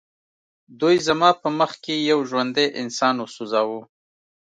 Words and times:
دوی 0.79 0.95
زما 1.07 1.29
په 1.41 1.47
مخ 1.59 1.71
کې 1.83 1.95
یو 2.11 2.19
ژوندی 2.29 2.67
انسان 2.81 3.15
وسوځاوه 3.19 3.81